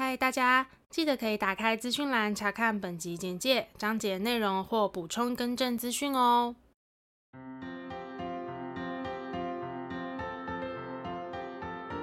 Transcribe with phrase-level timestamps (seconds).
[0.00, 6.54] 嗨，大家记得可以打开资讯栏查看本集简介、章节内容或补充更正资讯哦。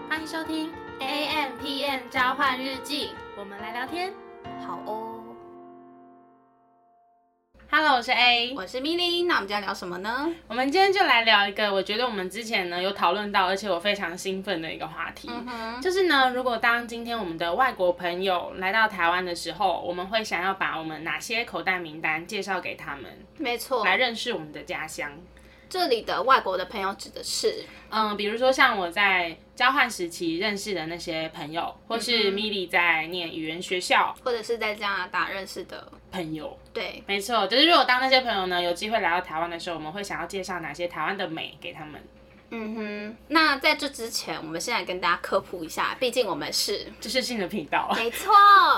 [0.09, 4.13] 欢迎收听 AMpm 交换日记，我们来聊天，
[4.67, 5.14] 好哦。
[7.71, 10.31] Hello，我是 A，我是 Milly，那我们今天聊什么呢？
[10.47, 23.05] 我们今天就来聊一个我觉得我们之前呢有讨论到，而且我非常兴奋的一个话题，嗯，就是呢，如果当今天我们的外国朋友来到台湾的时候，我们会想要把我们哪些口袋名单介绍给他们？
[23.37, 25.11] 没错，来认识我们的家乡。
[25.75, 36.57] 这里的外国的朋友指的是，嗯，比如说像我在交换时期认识的那些朋友，或是 Milly 在念语言学校，或者是在加拿大认识的朋友。
[36.71, 42.01] 对，没错，就是如果当那些朋友呢有机会来到台湾的时候，我们会想要介绍哪些台湾的美给他们。
[42.51, 47.91] 嗯哼，那在这之前，我们先来跟大家科普一下，毕竟我们是知识性的频道。
[47.95, 48.31] 没错，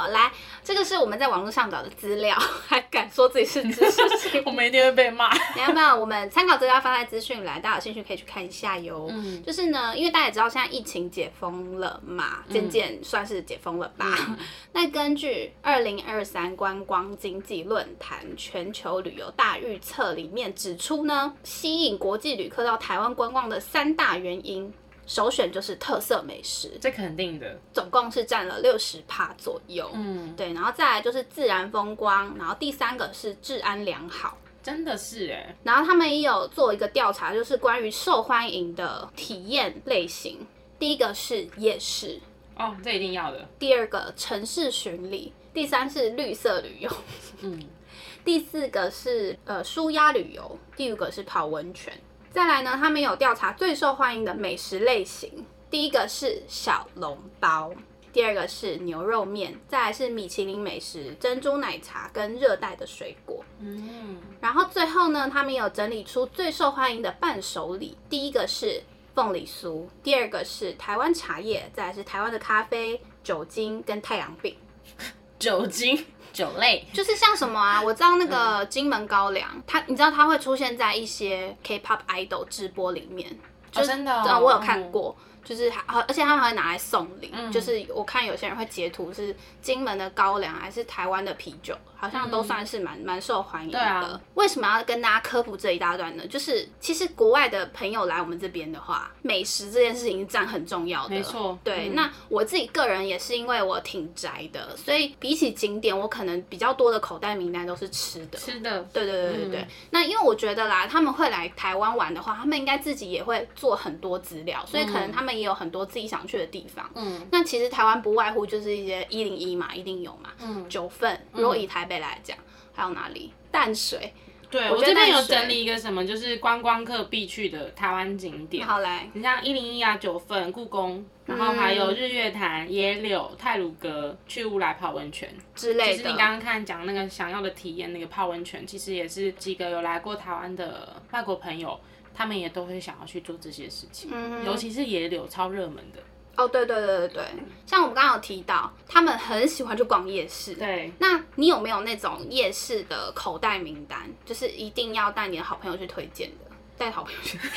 [0.08, 0.32] 来，
[0.68, 2.36] 这个是我们在网络上找的资料，
[2.68, 4.44] 还敢说自己是知识性？
[4.46, 5.34] 我们一定会被骂。
[5.56, 9.08] 没有没有，我们参考资料放在资讯栏，大家有兴趣可以去看一下哟。
[9.10, 14.14] 嗯，就是呢，因为大家也知道现在疫情解封了嘛，渐渐算是解封了吧。
[14.28, 14.38] 嗯、
[14.74, 23.58] 那根据二零二三观光经济论坛全球旅游大预测里面指出呢，吸引国际旅客到台湾观光的。
[23.60, 24.74] 三大原因，
[25.08, 29.90] 首选就是特色美食，这肯定的，总共是占了六十趴左右。
[29.94, 35.56] 嗯，对，然后再来就是自然风光，然后第三个是治安良好，真的是哎。
[35.64, 40.46] 然后他们也有做一个调查，就是关于受欢迎的体验类型，
[40.78, 42.20] 第一个是夜市，
[42.58, 43.48] 哦，这一定要的。
[43.58, 46.92] 第二个城市巡礼，第三是绿色旅游，
[47.40, 47.64] 嗯，
[48.26, 51.94] 第四个是呃舒压旅游，第五个是泡温泉。
[52.32, 57.72] 再来呢，他们有调查最受欢迎的美食类型，第一个是小笼包，
[58.14, 63.44] 第二个是牛肉面，再来是米其林美食、珍珠奶茶跟热带的水果。
[63.60, 68.84] 嗯，然后最后呢，他们有整理出最受欢迎的伴手礼，第一个是
[69.16, 74.56] 凤梨酥，第二个是台湾茶叶，再来是台湾的咖啡、酒精跟太阳饼。
[75.40, 76.06] 酒精。
[76.34, 77.82] 酒类就是像什么啊？
[77.82, 83.38] 我知道那个金门高粱，它你知道它会出现在一些 K-pop idol 直播里面，
[83.72, 85.16] 就真的，我有看过。
[85.48, 87.32] 就是还，而且他们还会拿来送礼。
[87.34, 93.80] 嗯、就是我看有些人会截图，是金门的高粱还是台湾的啤酒，好像都算是蛮蛮、嗯、受欢迎的。
[93.80, 96.28] 啊、为什么要跟大家科普这一大段呢？
[96.28, 101.12] 就是其实国外的朋友来我们这边的话，美食这件事情占很重要的。
[101.12, 101.58] 没错。
[101.64, 108.38] 对，嗯、那我自己个人也是因为我挺宅的，所以比起景点，我可能比较多的口袋名单都是吃的。
[108.38, 108.82] 吃的。
[108.92, 109.62] 对对对对对。
[109.62, 115.37] 嗯、那因为我觉得啦，他们会来台湾玩的话，他们应该自己也会做很多资料，所以可能他们。
[115.38, 122.44] 也有很多自己想去的地方，嗯，那其实台湾不外乎就是一些一零一嘛，一定有嘛，嗯，九份，如果以台北来讲，嗯、
[122.74, 123.32] 还有哪里？
[123.52, 124.14] 淡水，
[124.50, 128.66] 对，我这边有整理一个什么，就是观光客必去的台湾景点。
[128.66, 135.94] 好来，你像一零一啊，九份，故宫，然后还有日月潭、野柳、泰鲁阁，去乌来泡温泉之类的。
[135.94, 141.80] 其实你刚刚看讲那个想要的体验，那个泡温泉，其实也是几个有来过台湾的外国朋友。
[142.18, 146.02] 他们也都会想要去做这些事情，嗯、尤其是野柳超热门的。
[146.36, 147.26] 哦，对对对对对，
[147.66, 150.56] 像我们刚刚有提到，他们很喜欢去逛夜市。
[150.56, 154.10] 对，那你有没有那种夜市的口袋名单？
[154.26, 156.46] 就是一定要带你的好朋友去推荐的，
[156.78, 157.38] 带好朋友去。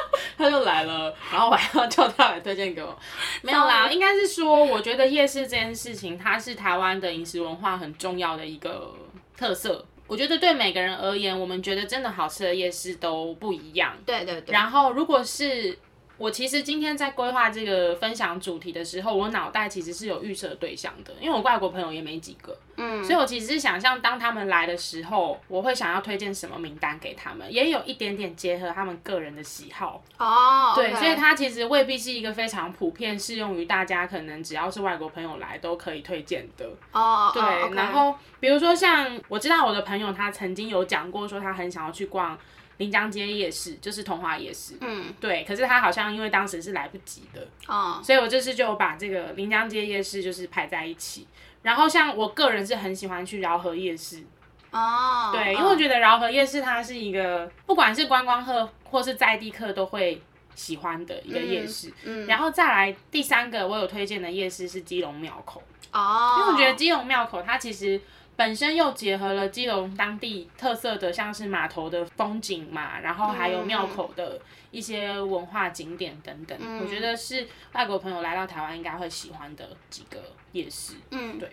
[0.38, 2.96] 他就来了，然后我还要叫他来推荐给我。
[3.42, 8.94] 没有啦，应该是说，我觉得夜市这件事情，它是台湾的饮食文化很重要的一个
[9.36, 9.84] 特色。
[10.10, 13.96] 我觉得对每个人而言，我们觉得真的好吃的夜市都不一样。
[14.04, 14.52] 对对对。
[14.52, 15.78] 然后，如果是
[16.20, 22.54] 我，其实今天在规划这个分享主题的时候，我脑袋其实是有预设对象的，因为我外国朋友也没几个。
[22.76, 30.72] 嗯，所以我其实是想象，当他们来的时候，我会想要推荐什么名单给他们，也有一点点结合他们个人的喜好哦。
[30.74, 30.96] 对，okay.
[30.96, 37.30] 所以它其实未必是一个非常普遍适用于大家，可能只要是外国朋友来都可以推荐的哦。
[37.32, 37.74] 对，哦 okay.
[37.74, 42.38] 然后比如说像我知道我的朋友，他曾经有讲过说他很想要去逛
[42.80, 44.74] 临江街夜市，就是同华夜市。
[44.80, 51.28] 嗯，对，可是他好像因为当时是来不及的哦，所以我这次就把这个临江街夜市就是排在一起。
[51.62, 54.24] 然后像我个人是很喜欢去饶河夜市，
[54.70, 60.22] 哦，oh, 对，因为我觉得饶河夜市它是一个不管是观光客或是在地客都会
[60.54, 61.88] 喜欢的一个夜市。
[62.04, 65.62] 嗯，嗯，然后再来第三个我有推荐的夜市是基隆庙口。
[65.92, 68.00] 哦，因为我觉得基隆庙口它其实
[68.40, 74.40] 本身又结合了基隆当地特色的，像是码头的风景嘛，然后还有庙口的
[74.70, 80.18] 一些文化景点等等，嗯、我觉得是外国朋友来到台湾应该会喜欢的几个
[80.52, 80.94] 夜市。
[81.10, 81.50] 嗯，对。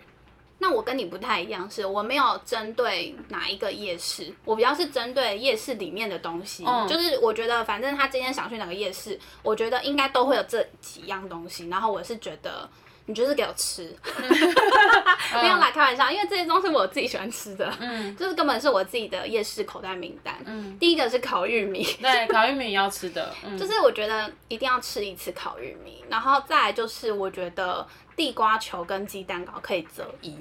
[0.60, 6.64] 那我跟你不太一样，是我没有针对哪一个夜市，我比较是针对夜市里面的东西。
[6.66, 11.68] 嗯，就是我觉得反正他今天想去哪个夜市，我觉得应该都会有这几样东西。
[11.68, 12.66] 然后我是觉得。
[13.08, 13.90] 你就是给我吃，
[15.32, 20.36] 没有啦，开玩笑，因为这些东西我自己喜欢吃的，嗯， 就是根本是我自己的夜市口袋名单。
[20.44, 30.36] 嗯，第一个是烤玉米，对，烤玉米要吃的，嗯，就是我觉得一定要吃一次烤玉米，然后再来就是我觉得地瓜球跟鸡蛋糕可以择一。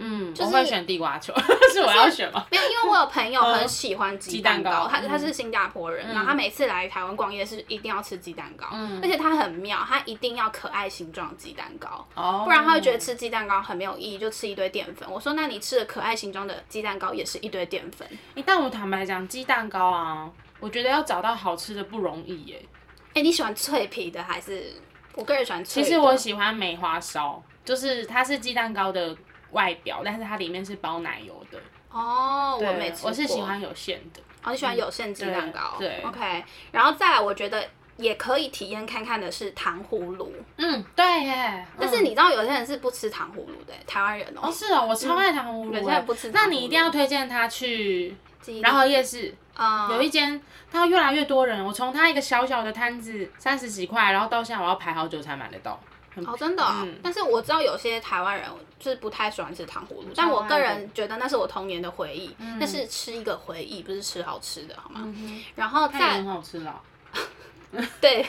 [0.00, 1.34] 嗯，就是、我会选地瓜球，
[1.72, 2.46] 是我要选吗？
[2.50, 15.06] 没有，因为我有朋友很喜欢鸡蛋糕，他他是新加坡人，嗯、然后他每次来台湾逛夜市一定要吃鸡蛋糕，嗯、而且他很妙，他一定要可爱形状鸡蛋糕，哦、不然他会觉得吃鸡蛋糕很没有意义，就吃一堆淀粉。
[15.10, 18.08] 我说，那你吃的可爱形状的鸡蛋糕也是一堆淀粉。
[18.36, 22.62] 欸、但我坦白讲，鸡蛋糕啊，我觉得要找到好吃的不容易耶。
[23.08, 24.72] 哎、欸，你喜欢脆皮的还是？
[25.14, 25.82] 我个人喜欢脆。
[25.82, 29.14] 其实我喜欢梅花烧，就是它是鸡蛋糕的。
[29.52, 31.58] 外表，但是它里面是包奶油的
[31.90, 32.58] 哦。
[32.60, 34.20] 我没吃过，我是喜欢有馅的。
[34.42, 35.76] 哦，你喜欢有馅鸡蛋糕？
[35.78, 36.44] 对，对，OK。
[36.72, 37.62] 然后再来，我觉得
[37.96, 40.32] 也可以体验看看的是糖葫芦。
[40.56, 41.66] 嗯，对耶。
[41.78, 44.40] 但是你知道有些人是不吃糖葫芦的，台湾人哦。
[44.44, 45.74] 哦，是哦，我超爱糖葫芦。
[45.74, 48.16] 有些人不吃，那你一定要推荐他去
[48.62, 49.34] 然后夜市。
[49.54, 50.40] 啊，有一间，
[50.72, 55.78] 他越来越多人，我从他一个小小的摊子三十几块，然后到现在我要排好久才买得到。
[56.26, 65.00] 哦，真的、哦，嗯、但是我知道有些台湾人就是不太喜欢吃糖葫芦，但我个人觉得那是我童年的回忆，嗯、那是吃一个回忆，不是吃好吃的，好吗？
[65.04, 66.80] 嗯、然后再很好吃了
[68.00, 68.26] 对，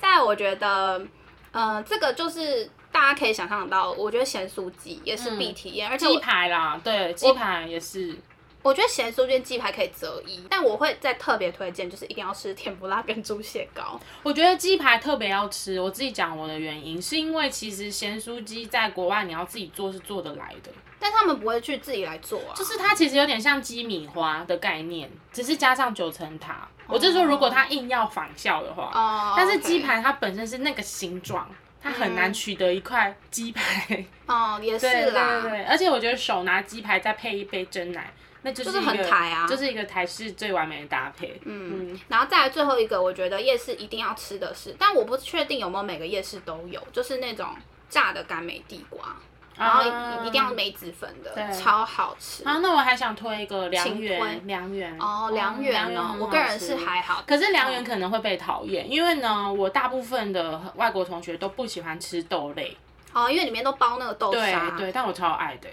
[0.00, 1.04] 在我觉得，
[1.50, 8.16] 呃，这个就是大家可以想象得到，我觉得咸酥鸡也是必体验，嗯、而且鸡排啦，对，鸡排也是。
[8.62, 14.00] 我觉得咸酥煎鸡排可以择一，但我会再特别推荐，就是一定要吃甜不辣跟猪血糕。
[14.22, 20.70] 我觉得鸡排特别要吃，我自己讲我的原因，是因为其实咸酥鸡在国外你要自己做是做得来的，
[21.00, 22.54] 但他们不会去自己来做啊。
[22.54, 26.68] 就是它其实有点像鸡米花的概念，只是加上九层塔。
[26.86, 31.50] 我就说如果他硬要仿效的话，哦，但是鸡排它本身是那个形状，
[31.80, 34.04] 它很难取得一块鸡排。
[34.26, 38.12] 哦，也是啦，对对对，而且我觉得手拿鸡排再配一杯真奶。
[38.42, 41.40] 那就是很台啊，就是一个台式最完美的搭配。
[41.44, 47.48] 嗯，然后再来最后一个，我觉得夜市一定要吃的是，但我不确定有没有每个夜市都有，就是那种
[47.88, 49.14] 炸的甘美地瓜，
[49.56, 52.42] 然后一定要梅子粉的，超好吃。
[52.42, 62.76] 啊，那我还想推一个良缘，良缘哦，良缘哦，我个人是还好，可是良缘可能会被讨厌，因为呢，我大部分的外国同学都不喜欢吃豆类。
[63.12, 64.70] 哦，因为里面都包那个豆沙。
[64.70, 65.68] 对对，但我超爱的。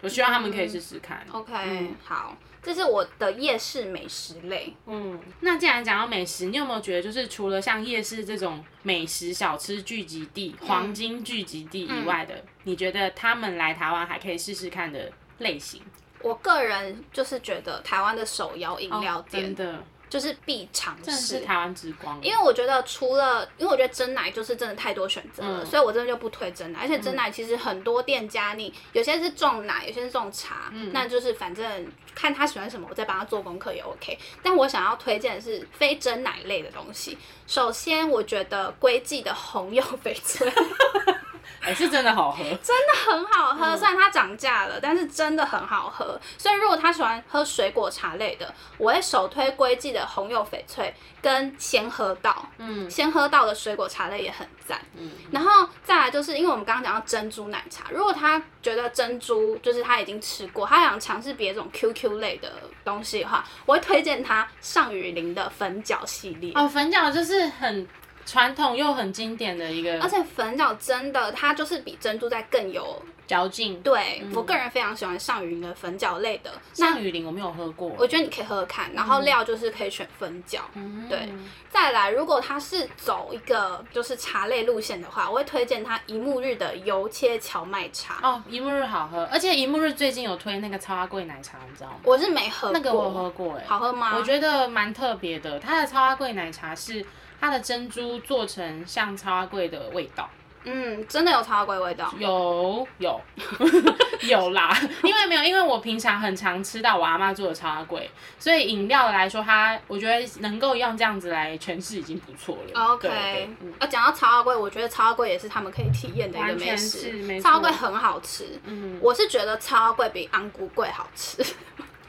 [0.00, 1.24] 我希望他们可以试试看。
[1.26, 4.74] 嗯、OK，嗯，好，这是我的夜市美食类。
[4.86, 15.82] 嗯，那既然讲到美食，你有没有觉得，就是除了像夜市这种美食小吃聚集地、嗯、黄金聚集地以外的，嗯、你觉得他们来台湾还可以试试看的类型？
[16.22, 19.84] 我个人就是觉得台湾的手摇饮料店、哦、真的。
[20.10, 22.18] 就是必尝试，是台湾之光。
[22.20, 26.80] 因为我觉得除了，因为我觉得真奶就是真的太多选择了，嗯、所以我真的就不推真奶。
[26.82, 34.18] 而且真奶其实很多店家，你有些是重奶，有些是重茶，嗯、那就是反正看他喜欢什么，我再帮他做功课也 OK。
[34.42, 37.16] 但我想要推荐的是非真奶类的东西。
[37.46, 40.52] 首先，我觉得龟记的红柚翡翠。
[41.60, 43.76] 哎，是真的好喝， 真的很好喝。
[43.76, 46.18] 虽然它涨价了，但是真的很好喝。
[46.38, 52.48] 所以如果他喜欢喝水果茶类的，我会首推龟记的红柚翡翠跟先喝到。
[52.58, 54.80] 嗯，先喝到的水果茶类也很赞。
[54.96, 62.50] 嗯，然后再来就是因为我们刚刚讲到珍珠奶茶，如果他觉得珍珠就是他已经吃过，他想尝试别种 QQ 类的
[62.84, 66.52] 东西的话，我会推荐他上雨林的粉饺系列。
[66.54, 67.86] 哦，粉饺就是很。
[68.26, 73.80] 传统又很经典的一个，而且粉饺真的，它就是比珍珠在更有嚼劲。
[73.82, 76.50] 对，我个人非常喜欢上羽林的粉饺类的。
[76.72, 78.92] 上雨林我没有喝过，我觉得你可以喝喝看。
[78.92, 80.60] 然后料就是可以选粉饺。
[81.08, 81.28] 对，
[81.70, 88.18] 再来，如果它是走一个就是茶类路线的话，我会推荐它一木日的油切荞麦茶。
[88.22, 91.96] 哦，一木日好喝，而且一木日最近有推那个超阿贵奶茶，你知道吗？
[92.04, 94.14] 我是没喝过，那个我喝过，哎，好喝吗？
[94.16, 97.04] 我觉得蛮特别的，它的超阿贵奶茶是。
[97.40, 100.28] 它的珍珠做成像超阿贵的味道，
[100.64, 102.12] 嗯，真的有茶龟味道。
[102.18, 103.20] 有有
[104.28, 112.80] 有啦，因为没有，因为我平常很常吃到我阿妈做的茶龟，所以饮料来说，它我觉得能够用这样子来诠释已经不错了。
[112.92, 117.40] OK，啊，讲到茶龟，我觉得茶龟也是他们可以体验的一个美食。
[117.40, 121.42] 茶龟很好吃，嗯，我是觉得茶龟比安菇贵好吃。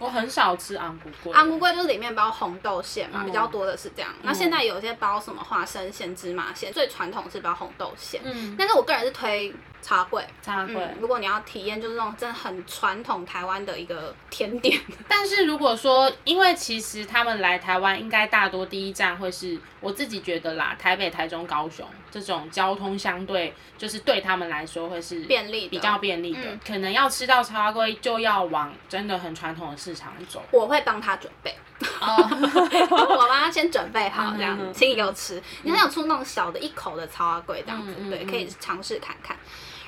[0.02, 4.12] 我很少吃安菇粿，安菇粿就是里面包红豆馅嘛，比较多的是这样。
[4.24, 8.20] 那现在有些包什么花生馅、芝麻馅，最传统是包红豆馅。
[8.24, 9.54] 嗯，但是我个人是推。
[9.82, 10.96] 茶粿，茶粿、嗯。
[11.00, 14.80] 如果你要体验，就是那种真的很传统台湾的一个甜点。
[15.08, 26.40] 但是如果说，因为其实他们来台湾，应该大多第一站会是我自己觉得啦，台北、台中、高雄这种交通相对就是对他们来说会是便利，比较便利的。
[26.44, 30.44] 嗯、可能要吃到茶粿，就要往真的很传统的市场走。
[30.52, 31.56] 我会帮他准备，
[32.02, 35.42] 我帮他先准备好这样子，请你给我吃。
[35.64, 39.36] 你看有出那种小的一口的超阿贵这样子，嗯、对，可以尝试看看。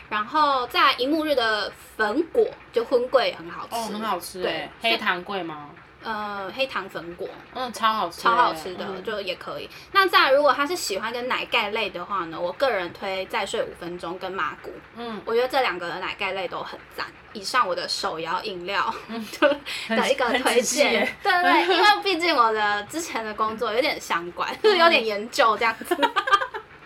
[0.09, 5.69] 然后在银幕日的粉果，就荤贵很好吃，哦，很好吃，对，黑糖贵吗？
[6.03, 9.69] 呃，黑糖粉果，嗯，超好吃，超好吃的，就也可以。
[9.91, 17.05] 那再，如果他是喜欢跟奶盖类的话呢，我个人推再睡五分钟跟麻古，嗯，我觉得这两个的奶盖类都很赞。
[17.33, 18.93] 以上我的手摇饮料
[19.89, 25.97] 的一个推荐，对对，因为毕竟我的之前的工作有点相关，就是 有点研究这样子。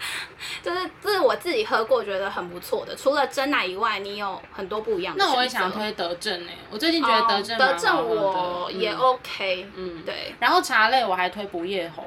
[0.64, 5.24] 就是这是我自己喝过觉得很不错的，除了真奶以外，你有很多不一样的。
[5.24, 10.34] 那我也想推德政诶，我最近觉得德政德政我也 OK，嗯，对。
[10.40, 12.06] 然后茶类我还推不夜侯。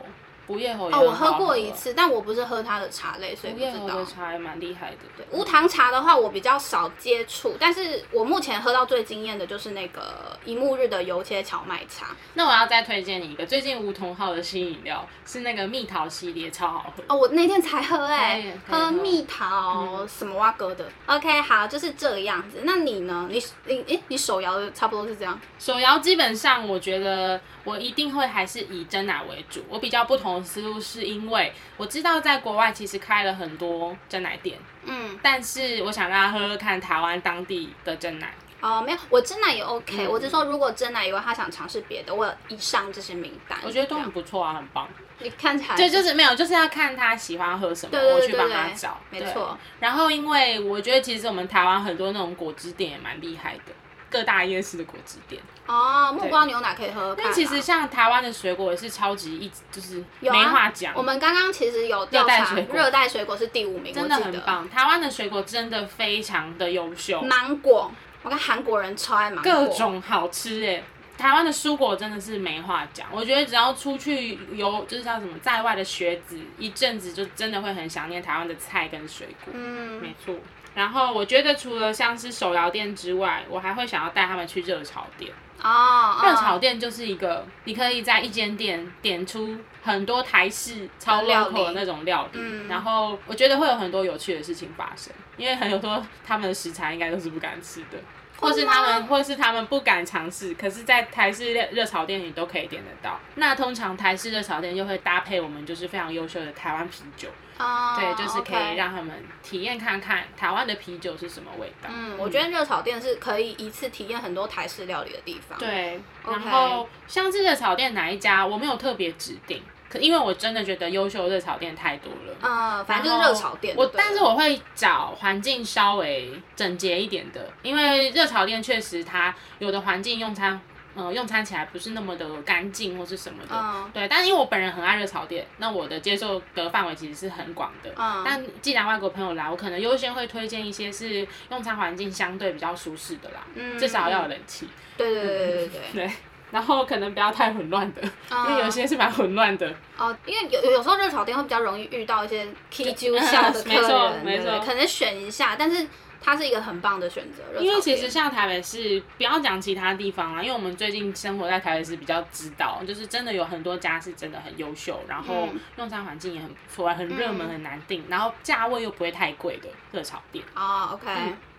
[0.50, 4.04] 无叶侯哦，我喝过一次，但我不是喝它的茶类，所以不知道。
[4.04, 4.96] 茶还蛮厉害的。
[5.16, 12.16] 对，无糖茶的话，我比较少接触，但是我目前喝到最惊艳的就是那个一木日的油切荞麦茶。
[12.34, 17.04] 那我要再推荐你一个，最近梧桐号的新饮料是那个蜜桃系列，超好喝。
[17.06, 20.84] 哦，我那天才喝哎、欸，喝蜜桃什么蛙哥的。
[21.06, 22.62] 嗯、OK，好，就是这个样子。
[22.64, 23.28] 那你呢？
[23.30, 25.38] 你你诶，你手摇的差不多是这样。
[25.58, 29.62] 手摇基本上，我觉得我一定会还是以真奶为主。
[29.68, 30.39] 我比较不同。
[30.44, 38.32] 思路是因为我知道在国外其实开了很多真奶店，嗯，但是我想让他喝喝看台湾当地的真奶。
[38.60, 44.86] 哦，没有，我真奶也 OK，嗯，我只说如果真奶以外他想尝试别的，我有以上这些名单，我觉得都很不错啊，很棒。
[45.22, 49.58] 你看起来对，就是没有，就是要看他喜欢喝什么，对对对对，我去帮他找，没错。
[49.78, 53.72] 然后因为我觉得其实我们台湾很多那种果汁店也蛮厉害的。
[54.10, 57.14] 各大夜市的果汁店哦，木瓜牛奶可以喝。
[57.16, 60.92] 但其实像台湾的水果也是超级一，就是没话讲。
[60.96, 64.68] 我们刚刚其实有热带水果，热带水果是第五名，真的很棒。
[64.68, 67.22] 台湾的水果真的非常的优秀。
[67.22, 67.90] 芒果，
[68.22, 70.82] 我看韩国人超爱芒果，各种好吃哎。
[71.16, 79.52] 台湾的蔬果真的是没话讲，我觉得只要出去游，就是叫什么在外的学子，一阵子就真的会很想念台湾的菜跟水果。
[79.54, 80.34] 嗯，没错。
[80.80, 85.30] 然后我觉得除了像是手摇店之外，我还会想要带他们去热炒店。
[85.62, 97.98] 哦，热炒店就是一个你可以在一间店点出很多台式超 local 的那种料理，嗯、然后我觉得会有很多有趣的事情发生，因为很多他们的食材应该都是不敢吃的，
[98.40, 103.20] 或是他们或是他们不敢尝试，可是，在台式热热炒店里都可以点得到。
[103.34, 107.28] 那通常台式热炒店就会搭配我们就是非常优秀的台湾啤酒。
[107.58, 111.90] 哦，对，就是可以让他们体验看看台湾的啤酒是什么味道。
[111.92, 115.58] 嗯，我觉得热炒店是可以一次体验很多台式料理的地方。
[115.58, 122.34] 对，然后像是热炒店哪一家，我没有特别指定，可因为我真的觉得优秀的热炒店太多了。
[122.40, 123.74] 嗯，反正就是热炒店。
[123.76, 130.58] 我但是我会找环境稍微整洁一点的，因为热炒店确实它有的环境用餐。
[130.92, 134.08] 呃，用餐起来不是那么的干净或是什么的，嗯、对。
[134.08, 137.90] 但是因为我本人很爱热炒店，那我的接受的范围其实是很广的。
[137.96, 138.22] 嗯。
[138.24, 144.68] 但既然外国朋友来，我可能优先会推荐一些是用餐环境相对比较舒适的啦，嗯、至少要有冷气。
[144.96, 145.80] 对对对对对对。
[145.94, 146.10] 对。
[146.50, 149.72] 然后可能不要太混乱的，嗯、因为有些是蛮混乱的。
[149.96, 155.86] 哦，因为有有时候热炒店会比较容易遇到一些 K 揪下的 客人，没错没错，可能选一下，但是。
[156.22, 170.44] 它是一个很棒的选择，因为其实像台北市，不要讲其他地方啊，因为我们最近生活在台北市，比较知道，就是真的有很多家是真的很优秀，然后用餐环境也很不错，很热门，很难订，然后价位又不会太贵的热炒店。
[170.54, 171.10] 哦，OK。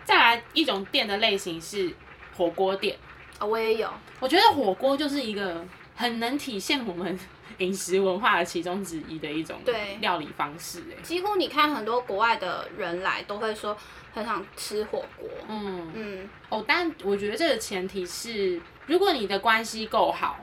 [0.04, 1.92] 再来一种店的类型是
[2.36, 2.96] 火锅店，
[3.38, 3.88] 哦，我也有。
[4.20, 7.18] 我觉得火锅就是一个很能体现我们
[7.58, 9.60] 饮食文化的其中之一的一种
[10.00, 10.82] 料理方式。
[10.90, 13.76] 哎，几乎你看很多国外的人来都会说。
[14.14, 20.38] 很想吃火锅，嗯嗯，哦，但我觉得这个前提是，如果你的关系够好，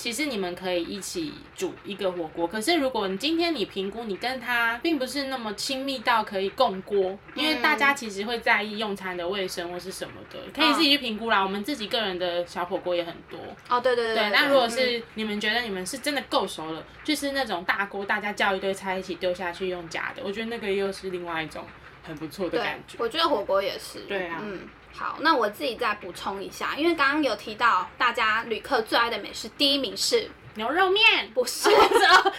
[0.00, 2.46] 其实你们可以一起煮一个火锅。
[2.46, 11.42] 可是如果你今天你评估你跟他并不是那么亲密到可以共锅，因为大家其实会在意用餐的卫生或是什么的，可以自己去评估啦。
[11.42, 13.38] 我们自己个人的小火锅也很多。
[13.68, 14.14] 哦，对对对。
[14.14, 21.62] 对，那如果是你们觉得你们是真的够熟了，就是那种大锅，大家叫一堆菜一起丢下去用夹的，我觉得那个又是另外一种
[22.02, 22.96] 很不错的感觉。
[22.98, 24.00] 我觉得火锅也是。
[24.08, 24.40] 对啊。
[24.42, 24.60] 嗯。
[25.00, 31.70] 好，那我自己再补充一下，因为刚刚有提到大家旅客最爱的美食，第一名是牛肉面，不是，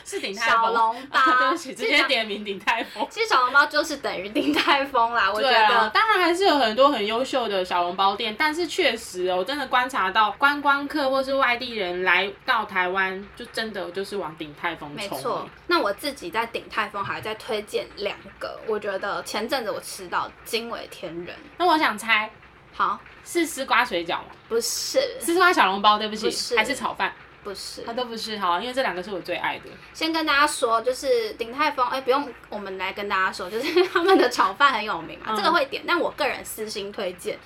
[0.06, 1.20] 是鼎泰丰小笼包。
[1.26, 3.08] 对不起，直接点名鼎泰丰。
[3.10, 5.90] 其实小笼包就是等于鼎泰丰啦，我觉得。
[5.90, 14.96] 当然还是有很多很优秀的小笼包店，但是确实哦，我真的观察到观光客或是外地人来到台湾，就真的就是往鼎泰丰冲。
[14.96, 21.36] 没错，那我自己在鼎泰丰还在推荐两个，我觉得前阵子我吃到惊为天人。
[21.58, 22.30] 那我想猜。
[22.74, 24.28] 好，是丝瓜水饺吗？
[24.48, 27.14] 不是，丝瓜小笼包，对不起，不是，还是炒饭？
[27.44, 28.38] 不是，它都不是。
[28.38, 29.66] 好，因为这两个是我最爱的。
[29.94, 35.84] 先跟大家说，就是鼎泰丰，哎、欸，不用我们来跟大家说，就是他们的炒饭很有名嘛，嗯、这个会点。
[35.88, 37.40] 但我个人私心推荐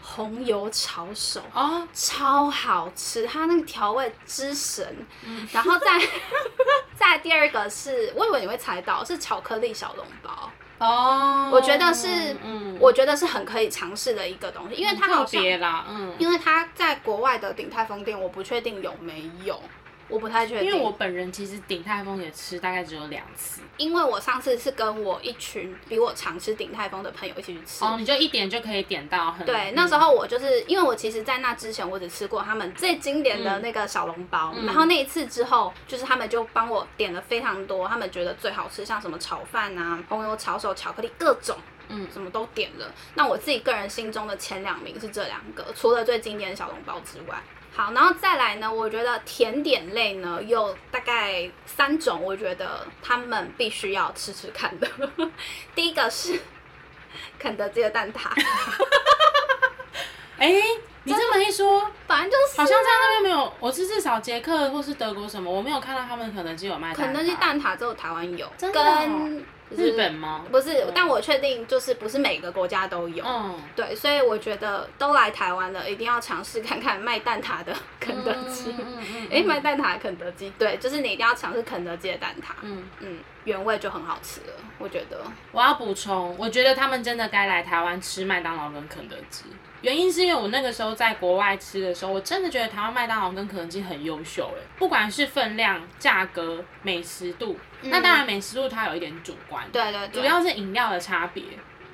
[0.00, 5.06] 红油炒手哦，超好吃，它那个调味之神。
[5.22, 6.00] 嗯、然后再
[6.96, 10.50] 再第二个是，我以为你会猜到，是巧克力小笼包。
[10.82, 12.08] 哦，oh, 我觉得是，
[12.42, 19.60] 嗯，我觉得是很可以尝试的一个东西，因为它好像，特别啦，嗯，因为它在国外的鼎泰丰店，我不确定有没有。
[20.12, 23.62] 我不太确定，因为我本人其实鼎泰丰也吃，大概只有两次。
[23.78, 27.82] 因为我上次是跟我一群比我常吃鼎泰丰的朋友一起去吃。
[27.82, 29.46] 哦，你就一点就可以点到很。
[29.46, 41.56] 对，那时候我就是因为我其实，在那之前我只吃过他们最经典的那个小笼包，嗯、然后那一次之后，就是他们就帮我点了非常多，他们觉得最好吃，像什么炒饭啊、红油炒手、巧克力各种，
[41.88, 42.92] 嗯，什么都点了。
[43.14, 47.42] 那我自己个人心中的前两名是这两个，除了最经典的小笼包之外。
[47.74, 48.70] 好，然后再来呢？
[48.70, 54.86] 我觉得甜点类呢，有大概三种，我觉得他们必须要吃吃看的。
[55.74, 56.38] 第一个是
[57.38, 58.28] 肯德基的蛋挞。
[60.36, 60.62] 哎、欸，
[61.04, 63.52] 你这么一说，反正就是好像在那边没有。
[63.58, 66.92] 我是至少捷克或是德国什么，我没有看到他们肯德基有卖。
[66.92, 68.98] 肯德基蛋挞只有台湾有，真的、哦？
[69.00, 70.44] 跟日本吗？
[70.50, 73.24] 不是，但我确定就是不是每个国家都有。
[73.24, 78.70] 嗯，对，所以我觉得都来台湾了，一定要尝试看看卖蛋挞的肯德基。
[78.70, 82.52] 哎、嗯嗯欸，卖蛋挞的肯德基，对，就是你一定要尝试肯德基的蛋挞。
[82.62, 85.20] 嗯嗯，原味就很好吃了，我觉得。
[85.50, 89.44] 我要补充，我觉得他们真的该来台湾吃麦当劳跟肯德基。
[89.80, 101.42] 原因是因为我那个时候在国外吃的时候，我真的觉得台湾麦当劳跟肯德基很优秀哎，不管是分量、价格、美食度，嗯、那当然美食度它有一点主观，对对对，主要是饮料的差别。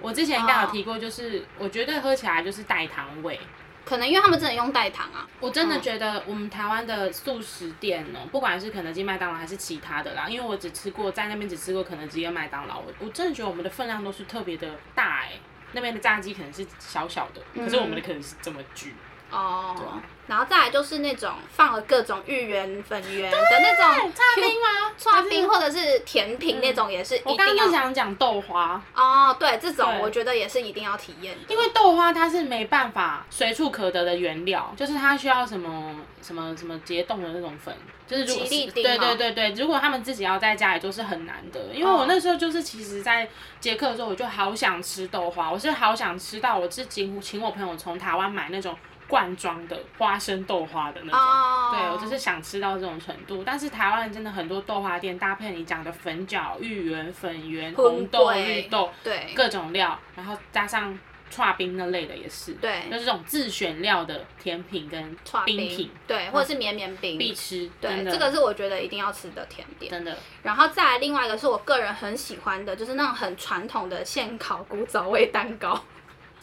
[0.01, 3.41] 我之前应该有提过，就是我觉得喝起来就是代糖味，
[3.85, 5.27] 可能因为他们真的用代糖啊。
[5.41, 15.33] 我真的觉得我们台湾的素食店呢，不管是肯德基、麦当劳还是其他的啦，因为我只吃过在那边只吃过肯德基跟麦当劳，我我真的觉得我们的分量都是特别的大哎。
[15.73, 18.95] 那边的炸鸡可能是小小的，可是我们的可能是这么巨。
[19.31, 19.87] 哦，对。
[20.29, 24.93] 然后再来就是那种放了各种芋圆、粉圆的那种剉冰吗？
[25.01, 27.33] 剉冰或者是甜品那种也是一定要。
[27.33, 28.79] 我刚刚想讲豆花。
[28.95, 31.55] 哦，对，这种我觉得也是一定要体验的。
[31.55, 37.75] 因为豆花它是没办法随处可得的原料，就是它需要什么什么什么结冻的那种粉。
[38.07, 43.29] 就是如果是对对对对，如果他们自己要在家里做是很难的，因为我那时候就是其实，在
[43.61, 48.75] 捷克的时候，我就好想吃豆花，我是好想吃到，我是几乎请我朋友从台湾买那种
[49.09, 51.75] 罐装的花生豆花的那种，oh.
[51.75, 53.43] 对，我就是想吃到这种程度。
[53.45, 60.97] 但是台湾真的很多豆花店搭配你讲的粉饺、芋圆、粉圆、红豆、绿豆，对，各种料，然后加上。
[61.31, 70.17] 串冰那类的也是，对，就是这种自选料的甜品跟冰品，对，或者是绵绵冰必吃，对，这个是我觉得一定要吃的甜点，真的。
[70.43, 75.79] 然后再来另外一个是我个人很喜欢的，就是那种很传统的现烤古早味蛋糕。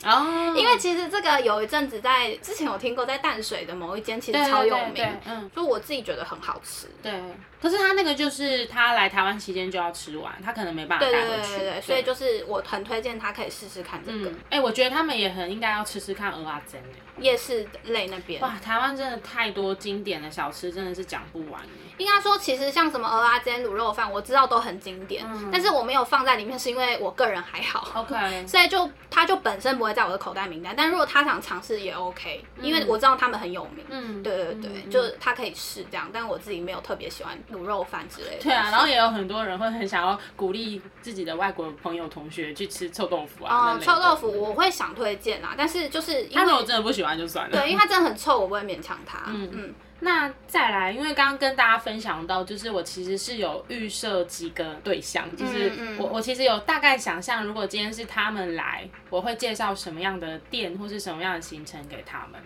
[0.04, 7.14] 哦，因为其实这个有一阵子在之前有听过，在淡水的某一间其实超有名，嗯，所以我自己觉得很好吃，对。
[7.62, 11.50] 可是他那个就是他来台湾期间就要吃完，他可能没办法带回去。
[11.50, 14.32] 对对对对，所以就是我很推荐他可以试试看这个。
[14.52, 16.84] 哎，我觉得他们也很应该要吃吃看蚵仔煎。
[17.18, 18.42] 夜市类那边。
[18.42, 21.62] 哇，台湾真的太多经典的小吃，真的是讲不完。
[21.98, 28.02] 应该说，其实像什么鹅啊煎、卤肉饭，我知道都很经典，但是我没有放在里面，是因为我个人还好。
[28.02, 28.46] OK。
[28.46, 33.86] 所以就它就本身不会在我的口袋名单，但如果他想尝试也 OK，因为我知道他们很有名。
[33.90, 34.22] 嗯。
[34.24, 37.38] 对对对，就是他可以试这样，但我自己没有特别喜欢。
[37.54, 43.74] 卤肉饭之类的，对啊，然后也有很多人会很想要鼓励自己的外国朋友同学去吃臭豆腐啊。
[43.74, 47.56] 哦，臭豆腐我会想推荐啊，但是就是因为我真的不喜欢就算了。
[47.56, 49.24] 对，因为它真的很臭，我不会勉强他。
[49.28, 49.76] 嗯嗯。
[50.06, 62.40] 那再来，因为刚刚跟大家分享到，就是我其实是有预设几个对象，就是我我其实有大概想象，如果今天是他们来，我会介绍什么样的店或是什么样的行程给他们。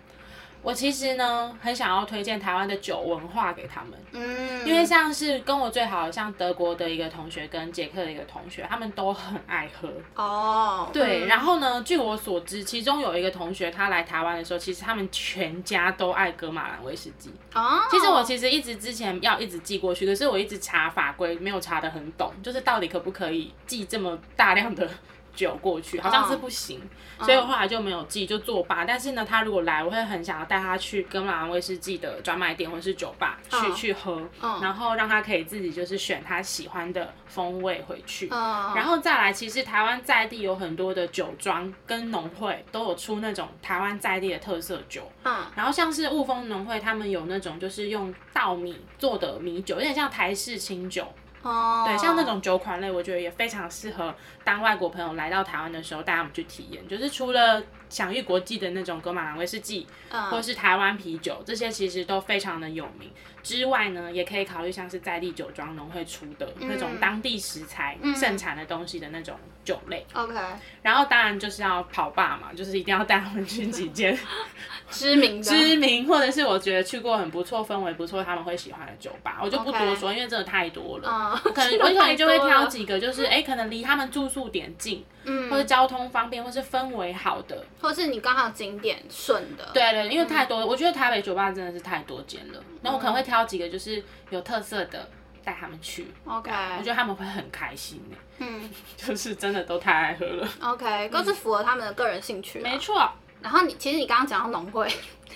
[0.62, 17.80] 我其实呢，很想要推荐台湾的酒文化给他们，嗯，因为像是跟我最好的，像德国的一个同学跟捷克的一个同学，他们都很爱喝哦，对，嗯、然后呢，据我所知，其中有一个同学他来台湾的时候，其实他们全家都爱格马兰威士忌哦。
[17.89, 24.88] 其实我其实一直之前要一直寄过去，可是我一直查法规没有查得很懂，就是到底可不可以寄这么大量的。
[25.35, 26.81] 酒过去好像是不行
[27.17, 27.25] ，oh.
[27.25, 28.85] 所以我后来就没有寄，就作罢。
[28.85, 33.75] 但是呢，他如果来，我会很想要带他去噶玛兰威士忌的专卖店或者是酒吧去、oh.
[33.75, 34.63] 去喝，oh.
[34.63, 38.27] 然后让他可以自己就是选他喜欢的风味回去。
[38.29, 38.77] Oh.
[38.77, 45.09] 然后再来，其实台湾在地有很多的酒庄跟农会都有出那种台湾在地的特色酒。
[45.23, 45.35] Oh.
[45.55, 51.07] 然后像是雾峰农会，他们有那种就是用稻米做的米酒，有点像台式清酒。
[51.41, 56.88] 哦，对，像那种酒款类，我觉得也非常适合当外国朋友来到台湾的时候带他们去体验。
[56.88, 63.10] 就是除了享誉国际的那种格马兰威士忌，或者是台湾啤酒，这些其实都非常的有名。
[63.49, 69.35] 之外呢，也可以考虑像是在地酒庄农会出的那种当地食材盛产的东西的那种
[69.65, 70.05] 酒类。
[70.13, 70.35] OK，
[70.83, 74.15] 然后当然就是要跑吧嘛，就是一定要带他们去几间
[74.91, 81.41] 知名、知名或者是我觉得去过很不错、氛围不错、他们会喜欢的酒吧，我就不多说，因为真的太多了。
[81.43, 85.03] 可能 我可能就会挑几个，就是哎，可能离他们住宿点近，
[85.49, 89.71] 或者交通方便，或是氛围好的，或是你刚好景点顺的。
[89.73, 93.38] 对对，因为太多了，我觉得台北酒吧真的是太多间了，那我可能会挑。
[93.39, 95.10] 挑几个就是有特色的，
[95.45, 96.08] 带他们去。
[96.25, 98.04] OK，我觉得他们会很开心。
[98.39, 100.47] 嗯， 就是真的都太爱喝了。
[100.62, 102.60] OK，都是符合他们的个人兴趣。
[102.60, 103.10] 没错。
[103.41, 104.86] 然后你其实你刚刚讲到农会，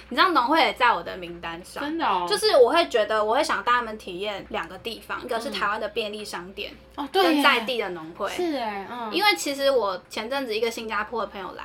[0.10, 1.82] 你知道农会也在我的名单上。
[1.82, 2.26] 真的哦。
[2.28, 8.30] 就是我会觉得我会想带他们体验两个地方，一个是台湾的便利商店，哦，对，跟在地的农会。
[8.30, 9.14] 是哎，嗯。
[9.14, 11.64] 因为其实我前阵子一个新加坡的朋友来，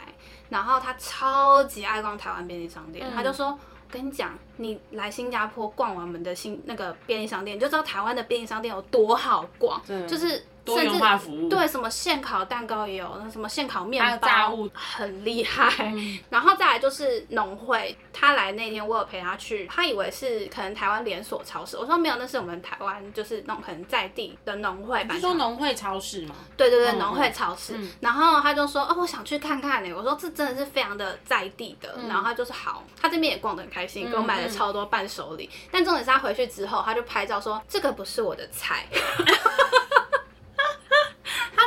[0.50, 3.58] 然后他超级爱逛台湾便利商店，他就说。
[3.90, 10.42] 跟你讲，你来新加坡逛完我们的新那个便利商店，你就知道台湾的便利商店有多好逛，就是。
[10.68, 15.72] 多元化服务，对，什么现烤蛋糕也有，那什么现烤面包，很厉害。
[15.94, 25.04] 嗯、 然后再来就是农会，他来那天我有陪他去，他以为是可能台湾连锁超市，我说没有，那是我们台湾就是那种可能在地的农会。
[25.10, 26.34] 你说农会超市吗？
[26.56, 27.74] 对对对，农、嗯、会超市。
[27.76, 29.92] 嗯、然后他就说哦，我想去看看呢。
[29.94, 31.94] 我说这真的是非常的在地的。
[31.96, 35.48] 嗯、然后他就是好，他这边也逛得很开心，给我买了超多伴手礼。
[35.70, 38.86] 但重点是他回去之后，他就拍照说这个不是我的菜。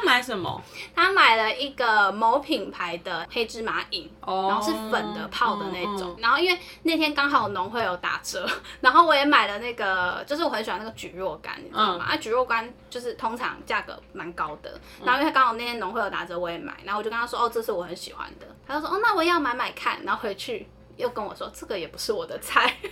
[0.06, 0.62] 买什么？
[0.96, 6.12] 他买了一个某品牌的黑芝麻饮，oh, 然后是粉的泡的那种。
[6.12, 8.48] 嗯嗯、然后因为那天刚好农会有打折，
[8.82, 12.06] 然后我也买了那个，就是我很喜欢那个蒟蒻干，你知道吗？
[12.06, 14.80] 啊、嗯，蒟蒻干就是通常价格蛮高的。
[15.04, 16.78] 然后因为他刚好那天农会有打折，我也买。
[16.84, 20.68] 然后我就跟他说：“哦，这是我很喜欢的。”他就说：“哦，那我也要买买看。”然后回去
[21.02, 22.78] 又跟我说：“这个也不是我的菜。”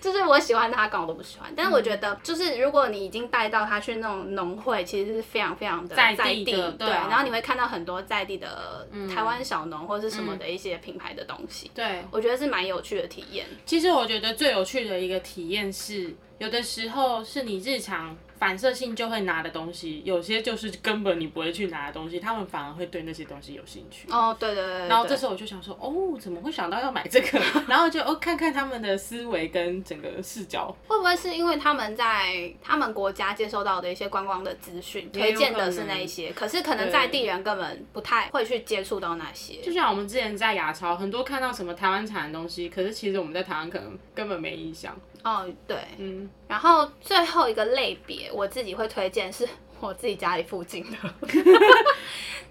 [0.00, 1.52] 就是我喜欢他，刚我都不喜欢。
[1.56, 6.88] 但是我觉得，就是如果你已经带到他去那种农会，其实是非常非常的在地，对。
[6.88, 11.70] 然后你会看到很多在地的台湾小农或者是什么的一些品牌的东西。
[11.74, 13.46] 对，我觉得是蛮有趣的体验。
[13.64, 18.16] 其实我觉得最有趣的一个体验是，有的时候是你日常。
[18.38, 24.08] 反射性就会拿的东西，有些就是根本你不会去拿的东西，他们反而会对那些东西有兴趣。
[24.10, 24.88] 哦，对对对。
[24.88, 27.40] 然后这时候我就想说，哦，怎么会想到要买这个？
[27.68, 30.74] 然后就哦，看看他们的思维跟整个视角。
[30.86, 36.32] 会不会是因为他们在他们国家接收到的一些观光的资讯，推荐的是那一些？
[36.32, 39.60] 可是可能在地人根本不太会去接触到那些。
[39.62, 44.96] 就像我们之前在亚超，很多看到什么台湾产的东西，可是其实我们在台湾可能根本没印象。
[45.24, 49.46] 哦，对，嗯，然后最后一个类别，我自己会推荐是
[49.80, 50.96] 我自己家里附近的，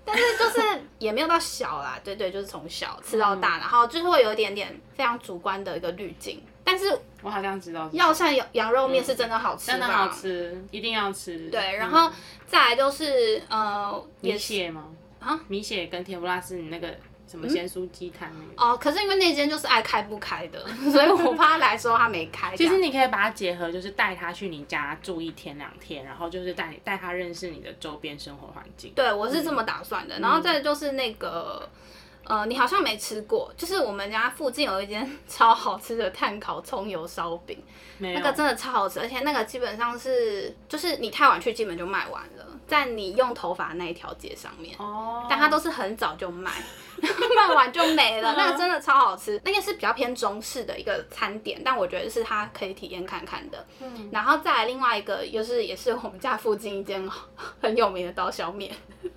[0.06, 0.62] 但是就是
[1.00, 6.86] 也没有到小啦，对对，就是从小吃到大，嗯、然后就是会有一点点非常主观的一个滤镜，但是
[7.22, 11.50] 我好像知道，药膳羊羊肉面是真的好吃，真的好吃，一定要吃。
[11.50, 12.12] 对，然后
[12.46, 14.86] 再来就是呃，米血吗？
[15.20, 16.96] 啊，米血跟甜不辣是你那个。
[17.28, 18.72] 什么咸酥鸡摊那个？
[18.72, 22.56] 哦，可是因为那间就是爱开不开的， 所以我怕他来说他没开。
[22.58, 28.94] 其实你可以把它结合，就是带他去你家住一天两天，然后就是带你带他认识你的周边生活环境。
[28.96, 30.18] 对，我是这么打算的。
[30.18, 31.68] 嗯、然后再就是那个，
[32.24, 37.58] 呃，你好像没吃过，就是我们家附近有一间超好吃的炭烤葱油烧饼，
[38.00, 44.76] 那个真的超好吃，而且那个基本上是就是你太晚去，基本就卖完了，在你用头发那一条街上面。
[44.78, 45.26] 哦。
[45.30, 46.52] 但它都是很早就卖。
[47.36, 48.34] 卖完就没了。
[48.36, 53.64] 那个真的超好吃，那个是比较偏中式的一个餐点，但我觉得是它可以体验看看的。
[53.80, 57.08] 嗯，然后再来另外一个，又是也是我们家附近一间
[57.62, 59.08] 很有名的刀削面， 它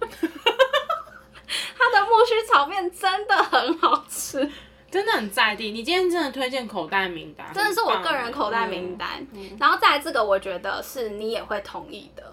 [1.91, 4.51] 的木须炒面真的很好吃。
[4.91, 9.27] 真的很在地，你今天真的推荐口袋名单，真的是我个人口袋名单。
[9.33, 12.31] 嗯、然后再来这个，我觉得是你也会同意的。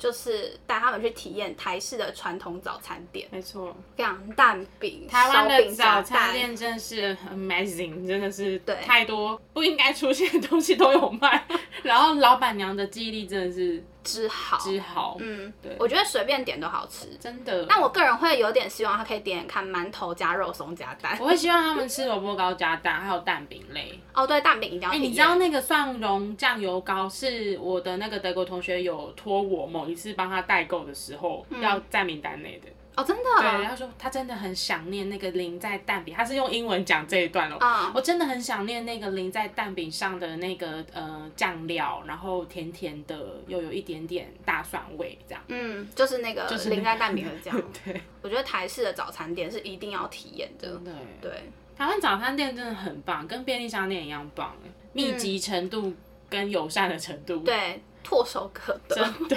[0.00, 8.74] 就是带他们去体验台式的传统早餐店，没错，像蛋饼，台湾的早餐店真的是 amazing，真的是对。
[8.76, 11.46] 太多不应该出现的东西都有卖，
[11.84, 17.66] 然后老板娘的记忆力真的是之好之好，嗯，对，我觉得随便点都好吃，真的。
[17.68, 23.98] 但我个人会有点希望他可以点点看馒头加肉松加蛋，我会希望他们吃萝卜糕加蛋，还有蛋饼类。
[24.14, 24.90] 哦，对，蛋饼一定要。
[24.90, 32.68] 哎、欸，你知道那个蒜蓉酱油糕是我的那个德国同学有托我某一次帮他代购的时候、嗯、要在名单内的。
[33.00, 33.22] 哦，真的。
[33.38, 37.56] 对，他说他真的很想念那个淋在蛋饼，他是用英文讲这一段哦。
[37.58, 37.90] 啊。
[37.94, 45.42] 我真的很想念那个淋在蛋饼上的那个呃酱料，然后甜甜的，又有一点点大蒜味，这样。
[45.48, 47.60] 嗯，就是那个淋在蛋饼的酱。
[47.84, 48.00] 对。
[48.22, 50.68] 我觉得台式的早餐店是一定要体验的。
[50.68, 50.92] 真的。
[51.22, 51.30] 对。
[51.76, 54.54] 台湾早餐店真的很棒，跟便利商店一样棒，
[54.92, 55.94] 密集程度
[56.28, 57.36] 跟友善的程度。
[57.36, 58.96] 嗯、对，唾手可得。
[58.96, 59.36] 真的。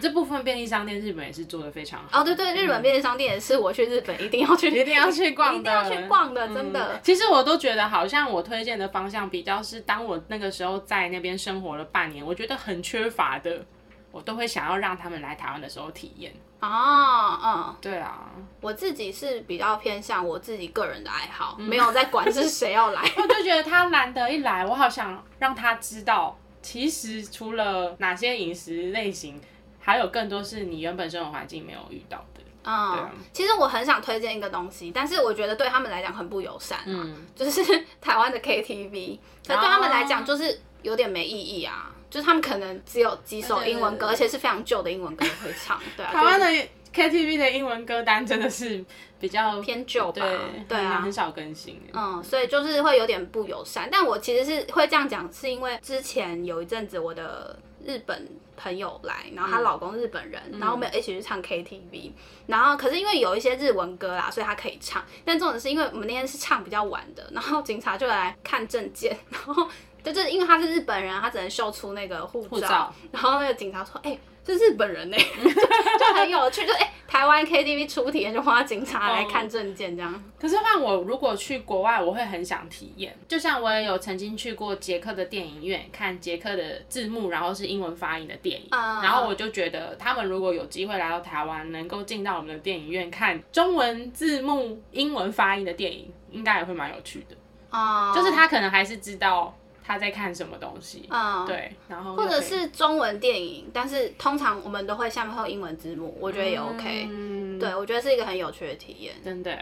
[0.00, 2.20] 这部分便利商店日本也是做的非常好。
[2.20, 7.00] 哦，对对，日本便利商店也是我去日本一定要去、一定要去 逛的，一定要去逛的，真的、嗯。
[7.02, 13.64] 其实我都觉得，好像我推荐的方向比较是，当我那个时候在那边生活了半年，我觉得很缺乏的，
[14.10, 16.32] 我都会想要让他们来台湾的时候体验。
[16.60, 18.30] 哦，嗯，对啊，
[18.60, 29.40] 我自己是比较偏向我自己个人的爱好，嗯、没有在管是谁要来， 我就觉得他难得一来，我好想让他知道，其实除了哪些饮食类型。
[29.84, 32.40] 还有更多是你原本生活环境没有遇到的。
[32.66, 36.78] 嗯，其实我很想推荐一个东西，但是我觉得对他们来讲很不友善。
[36.86, 37.62] 嗯，就是
[38.00, 41.90] 台湾的 KTV，可 对他们来讲就是有点没意义啊。
[42.08, 45.78] 就是他们可能只有几首英文歌，而且是非常旧的英文歌会唱。
[45.96, 46.46] 对啊，台湾的
[46.94, 48.82] KTV 的英文歌单真的是
[49.18, 50.22] 比较偏旧吧？
[50.22, 51.82] 对，对啊，很少更新。
[51.92, 53.88] 嗯，所以就是会有点不友善。
[53.90, 57.58] 但我其实是会这样讲，是因为之前有一阵子我的。
[57.86, 62.12] 日本朋友来，然后她老公日本人，嗯、然后我们一起去唱 KTV，
[62.46, 65.04] 然后可是因为有一些日文歌啦，所以她可以唱。
[65.24, 69.68] 但重点是因为我们那天是唱比较晚的，然后警察就来看证件，然后
[70.12, 75.16] 就是因为他是日本人，他只能秀出那个护照，照然后那个警察说：“哎、欸。”是日本人呢，
[75.98, 80.22] 就很有趣，就哎、欸，台湾 KTV 初体验就花警察来看证件这样。
[80.38, 83.16] 可是换我如果去国外，我会很想体验。
[83.26, 97.34] 就像我也有曾经去过捷克的电影院看捷克的字幕，然后是英文发音的电影，嗯、然后我就觉得他们如果有机会来到台湾，能够进到我们的电影院看中文字幕、英文发音的电影，应该也会蛮有趣的。
[97.70, 99.56] 哦、嗯，就是他可能还是知道。
[99.86, 101.06] 他在看什么东西？
[101.10, 107.06] 嗯，对，然后或者是中文电影，但是通常我们都会下面会有英文字幕，我觉得也 OK。
[107.10, 109.56] 嗯，对，我觉得是一个很有趣的体验，真的。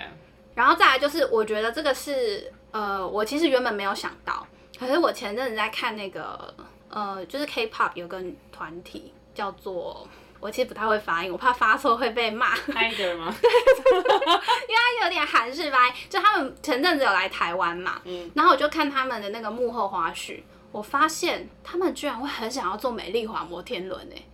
[0.55, 4.47] 然后再来就是，我觉得这个是呃，我其实原本没有想到，
[4.79, 6.55] 可是我前阵子在看那个
[6.89, 10.07] 呃，就是 K-pop 有个团体叫做。
[10.43, 12.57] 我其实不太会发音，我怕发错会被骂。
[12.67, 13.33] Tiger 吗？
[13.41, 14.17] 对对对，
[14.67, 15.95] 因为他有点韩式发音。
[16.11, 24.27] 就他们前阵子有来台湾嘛，嗯，然后我就看他们的那个幕后花絮，我发现他们居然会很想要做美丽华摩天轮诶。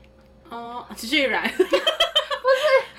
[0.49, 1.45] 哦，居然。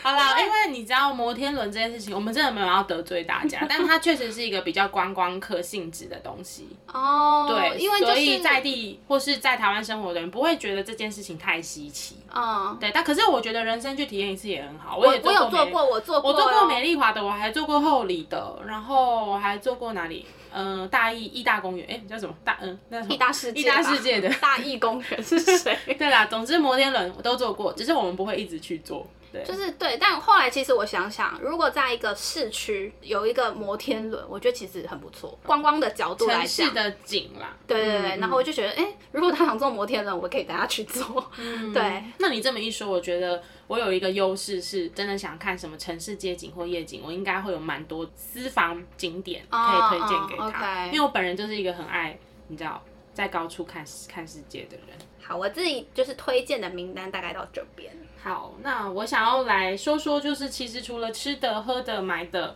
[0.01, 7.47] 好啦，因为你知道摩天轮这件事情，我们真的没有要得罪大家， 但它确实是一个比较观光客性质的东西哦。
[7.49, 12.17] 对，因为、就是、所以在地或是在台湾生活的人不会觉得这件事情太稀奇。
[12.33, 12.91] 嗯，对。
[12.93, 14.97] 但可是我觉得人生去体验一次也很好。
[14.97, 20.25] 我也我有做过，我做过，我做过美丽华的，我还做过后里的，然后我还做过哪里？
[20.51, 22.57] 嗯、呃，大义义大公园，哎、欸，叫什么大？
[22.61, 23.13] 嗯，那什么？
[23.13, 23.61] 义大世界。
[23.61, 25.77] 义大世界的大义公园是谁？
[25.99, 29.05] 对啦，总之摩天轮我都做过，只是我们不会一直去做。
[29.31, 35.37] 对就是对，但后来其实我想想，如果在一个市区有一个摩天轮，我觉得其实很不错。
[35.45, 37.55] 观光的角度来讲，城市的景啦。
[37.67, 41.31] 对对对，嗯、然后我就觉得，哎、欸，如果他想坐摩天轮，我可以带他去坐。
[41.37, 42.03] 嗯，对。
[42.17, 50.43] 那你这么一说，我觉得我有一个优势，是真的想看什么城市街景或夜景，我应该会有蛮多私房景点可以推荐给他。
[50.43, 50.85] Oh, oh, okay.
[50.87, 54.97] 因为我本人就是一个很爱你知道在高处看看世界的人。
[55.21, 57.91] 好，我自己就是推荐的名单大概到这边。
[58.21, 62.55] 好，那我想要来说说，就是其实除了吃的、喝的、买的，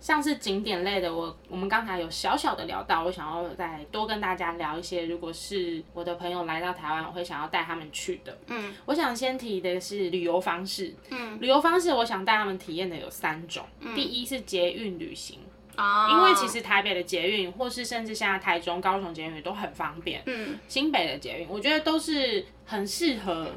[0.00, 8.36] 像是景点类的，我我们刚才有小小的聊到，我想要再多跟大家聊一些，如果是我的朋友来到台湾，我会想要带他们去的。
[8.48, 10.92] 嗯，我想先提的是旅游方式。
[11.10, 13.64] 嗯，旅游方式，我想带他们体验的有三种。
[13.80, 15.38] 嗯，第一是捷运旅行。
[15.76, 20.22] 啊，因为其实台北的捷运，或是甚至现在台中、高雄捷运都很方便。
[20.26, 23.52] 嗯，新北的捷运，我觉得都是很适合。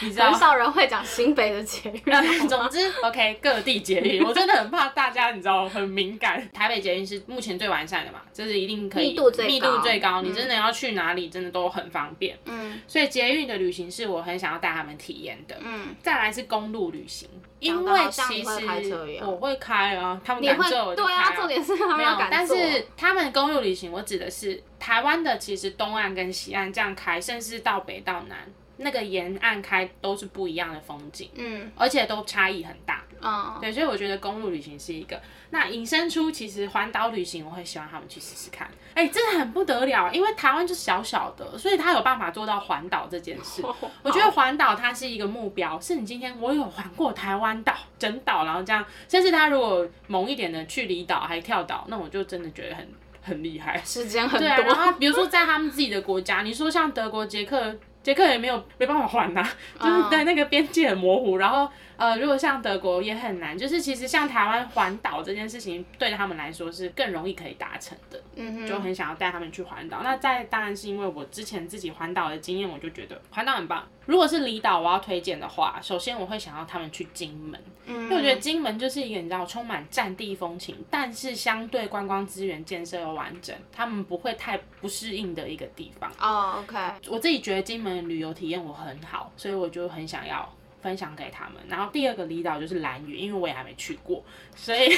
[0.00, 2.48] 你知道很少人会讲新北的捷运。
[2.48, 6.48] 总之，OK，各地捷运，我真的很怕大家，你知道很敏感。
[6.52, 12.38] 台北捷运是目前最完善的嘛，就是一定可以密度最高，密度最高，你真的要去哪里，真的都很方便。
[12.46, 15.56] 嗯，所以捷运的旅行是我很想要带他们体验的。
[15.60, 17.28] 嗯，再来是公路旅行，
[17.60, 21.08] 因为其实我会开啊，他们敢坐我就开。
[21.08, 22.56] 对啊，重点是他们要敢坐。
[22.56, 28.38] 但是他们公路旅行，我指的是台湾的，其实东岸跟西岸这样开，甚至到北到南。
[28.78, 35.20] 那个沿岸开都是不一样的风景，嗯，而且都差异很大，嗯，对，所以我觉得公路旅行是一个。
[35.50, 38.66] 那引申出其实环岛旅行，我会希望他们去试试看。
[38.94, 43.60] 哎、欸，真的很不得了，因为台湾就小小的，所以他有办法做到环岛这件事。
[43.62, 52.88] 哦、 我觉得环岛它是一个目标，是你今天我有环过台湾岛整岛，然后这样，甚至他如果猛一点的去离岛还跳岛，那我就真的觉得很
[53.20, 54.48] 很厉害，时间很多。
[54.48, 57.76] 对啊，然后比如说在他们自己的国家，你说像德国、捷克。
[58.02, 59.48] 捷克也没有没办法还呐、啊，
[59.80, 61.36] 就是在那个边界很模糊。
[61.36, 61.68] 然后
[62.02, 68.20] 呃，如果像德国也很难，就是其实像台湾环岛这件事情，对他们来说是更容易可以达成的。
[68.34, 70.00] 嗯哼，就很想要带他们去环岛。
[70.02, 73.86] 那在当然是因为我之前自己环岛的经验，我就觉得环岛很棒。
[74.04, 86.10] 如果是离岛我要推荐的话，首先我会想要他们去金门，嗯、因为我觉得金门就是一个你知道充满战地风情，但是相对观光资源建设又完整，他们不会太不适应的一个地方。
[86.18, 86.76] 哦，OK，
[87.08, 90.52] 我自己觉得金门旅游体验我很好，所以我就很想要。
[90.82, 94.22] 分享给他们，然后第二个离岛就是兰屿，因为我也还没去过，
[94.56, 94.88] 所以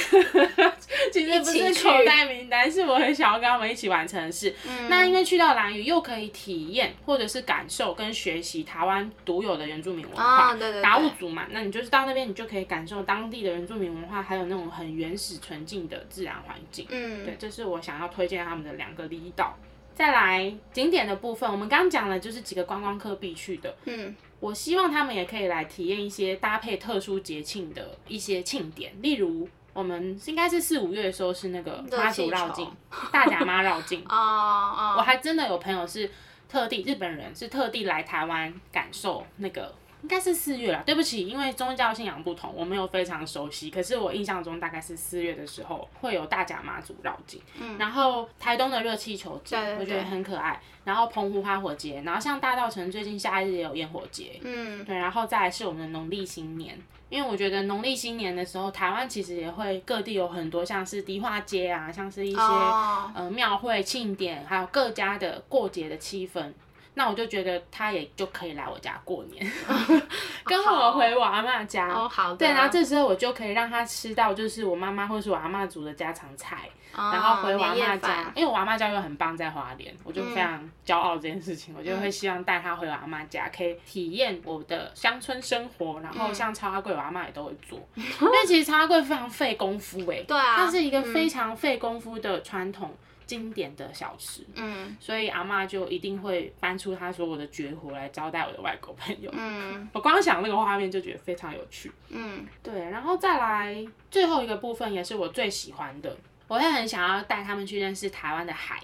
[1.13, 4.53] 其实不是口袋名单，是我很想要跟他们一起完成的事。
[4.67, 16.87] 嗯、那因为去到兰屿又可以体验或者是感受跟学习台湾独有的原住民文化，哦、对对对，达悟族嘛，那你就是到那边，你就可以感受当地的原住民文化，还有那种很原始纯净的自然环境。
[16.89, 19.55] 嗯，对，这是我想要推荐他们的两个离岛。
[19.95, 23.73] 再来景点的部分，我们刚刚讲了就是几个观光客必去的。
[23.85, 32.69] 嗯，我希望他们也可以来体验一些搭配特殊节庆的一些庆典，例如我们应该是四五月的时候是那个妈祖绕境，
[33.11, 34.03] 大甲妈绕境。
[34.09, 36.11] 哦哦，我还真的有朋友是
[36.49, 39.73] 特地日本人，是特地来台湾感受那个。
[40.05, 43.71] 应该是四月啦，对不起，因为宗教信仰不同，我没有非常熟悉。
[43.71, 50.61] 可是我印象中大概是四月的时候会有大甲妈祖绕境，嗯，然后台东的热气球节，我觉得很可爱。
[50.83, 66.53] 然后澎湖花火节，然后像大稻城最近夏日也有烟火节，嗯，对，然后再来是我们的农历新年，因为我觉得农历新年的时候，台湾其实也会各地有很多像是迪化街啊，像是一些、哦、呃庙会庆典，还有各家的过节的气氛。
[66.95, 69.45] 那我就觉得他也就可以来我家过年，
[70.43, 71.87] 跟我回我阿嬷家。
[71.89, 72.37] 哦，好的。
[72.37, 76.69] 对，然后这时候我就可以让他吃到，就是我妈妈或是我阿嬷煮的家常菜。
[76.97, 81.73] 哦、然后回我阿嬷家，因为我阿嬷家又很棒，在花莲，我就非常骄傲这件事情。
[81.73, 85.99] 嗯、我就会希望带他回我阿嬷家，可以体验我的乡村生活。
[85.99, 90.23] 然后像超阿贵，我阿嬷也都会做，嗯、 因为其实超阿贵非常费功夫哎。
[90.25, 90.55] 对啊。
[90.55, 92.95] 它是一个非常费功夫的传统。
[93.25, 106.15] 经典的小吃，嗯，所以阿妈就一定会搬出她所有的绝活来招待我的外国朋友，嗯，我光想那个画面就觉得非常有趣，嗯，对，然后再来最后一个部分也是我最喜欢的，
[106.47, 108.81] 我会很想要带他们去认识台湾的海，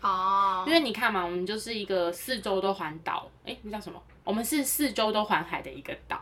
[0.00, 4.02] 哦，因为你看嘛，我们就是一个四周都环岛，哎，那叫什么？
[4.24, 6.18] 我们是四周都环海的一个岛，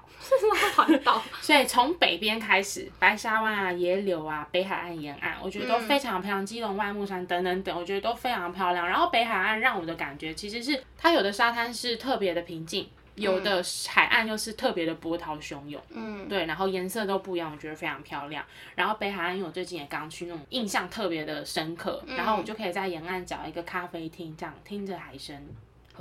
[0.75, 1.23] 环岛？
[1.41, 6.45] 所以从北边开始，白沙湾啊、野柳啊、北海岸沿岸，我觉得都非常漂亮。
[6.45, 8.89] 基隆外木山等等等，我觉得都非常漂亮。
[8.89, 15.81] 然后北海岸让我的感觉其实是，它有的沙滩是特别的平静，有的海岸又是特别的波涛汹涌。
[15.91, 18.45] 嗯，对，然后颜色都不一样，我觉得非常漂亮。
[18.75, 22.03] 然后北海岸，因为我最近也刚去，那种印象特别的深刻。
[22.09, 25.37] 然后我就可以在沿岸找一个咖啡厅，这样听着海声。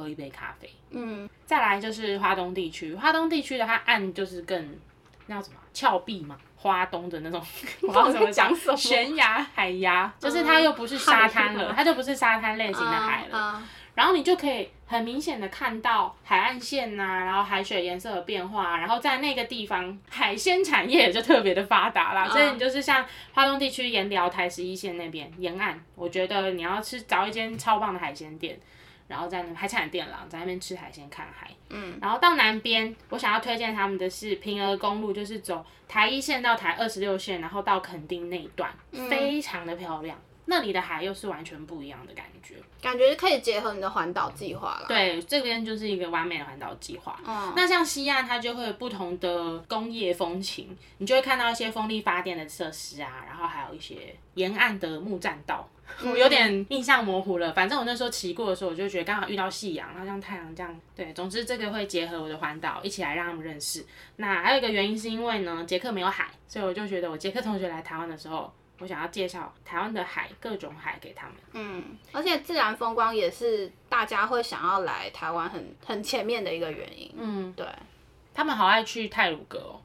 [0.02, 4.80] 喝一杯咖啡，嗯，再来就是花东地区，花东地区的它岸就是更
[5.28, 7.40] 那叫什么峭壁嘛，花东的那种，
[7.88, 8.52] 我道怎么讲？
[8.76, 13.62] 悬崖海崖，就是它又不是沙滩了，它就不是沙滩类型的海了。
[13.94, 22.26] 然后你就可以很明显的看到海岸线呐、啊，然后海水颜色的变化，然后在那个地方海鲜产业也就特别的发达啦。
[22.28, 28.58] 所以你就是像花东地区沿辽台十一线那边沿岸，我觉得你要吃找一间超棒的海鲜店。
[29.12, 31.52] 然后在那海产店啦，在那边吃海鲜看海。
[31.70, 40.18] 嗯，然后到南边，我想要推荐他们的是平峨公路，就是走台一线到台二十六线，然后到垦丁那一段，嗯、非常的漂亮。
[40.46, 44.86] 那里的海又是完全不一样的感觉，感觉可以结合你的环岛计划了。
[44.88, 47.18] 对，这边就是一个完美的环岛计划。
[47.26, 55.66] 嗯，那像西岸，它就会有不同的工业风情，你就会看到一些风力发电的设施啊，然后还有一些沿岸的木栈道，
[56.04, 57.52] 我有点印象模糊了。
[57.54, 60.82] 反正我那时候骑过的时候，我就觉得刚好遇到夕阳，然后像太阳这样。
[60.96, 63.86] 对，总之这个会结合我的环岛一起来让他们认识。
[64.18, 68.52] 那还有一个原因是因为呢，捷克没有海，所以我就觉得我捷克同学来台湾的时候。
[68.80, 71.36] 我想要介绍台湾的海，各种海给他们。
[71.54, 77.14] 嗯，而且自然风光也是大家会想要来台湾很很前面的一个原因。
[77.16, 77.64] 嗯，对，
[78.34, 79.80] 他们好爱去泰鲁阁哦。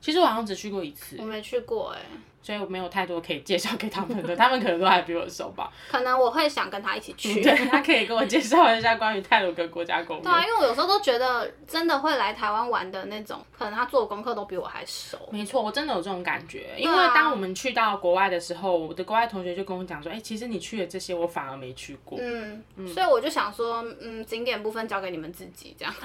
[0.00, 2.00] 其实我好像只去过一次，我没去过哎。
[2.42, 5.72] 所以我没有太多可以介绍给他们的，他们可能都还比我熟吧。
[5.88, 7.40] 可能我会想跟他一起去。
[7.40, 10.24] 对，他可以跟我介绍一下关于泰鲁阁国家公园。
[10.24, 15.16] 对啊，因为我有时候都觉得，真的会来台湾玩的那种，可能他做的功课都比我还熟。
[15.30, 16.74] 没错，我真的有这种感觉。
[16.76, 22.18] 因为当我们去到国外的时候，我的国外同学就跟我讲说，哎、欸，其实你去的这些，我反而没去过。
[22.20, 25.94] 嗯，嗯，所以我就想说，嗯，景点部分交给你们自己这样。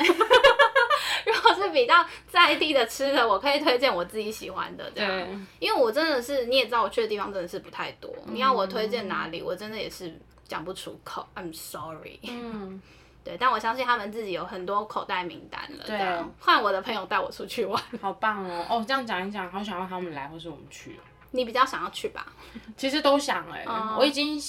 [1.57, 5.27] 是比较在地的吃的，我可以推荐我自己喜欢的这样，对
[5.59, 8.13] 因为我真的是你也知道，我去的地方真的是不太多。
[8.25, 11.27] 嗯、你要我推荐哪里，我真的也是讲不出口。
[11.35, 12.19] I'm sorry。
[12.29, 12.81] 嗯，
[13.23, 15.83] 对，但我相信他们自己有很多口袋名单了。
[15.85, 15.97] 对，
[16.39, 18.65] 换我的朋友带我出去玩，好棒哦！
[18.69, 20.99] 哦，这样讲一讲，好想让他们来，或是我们去。
[21.31, 22.25] 你比较想要去吧？
[22.75, 23.65] 其实都想哎、
[23.97, 24.39] 我已经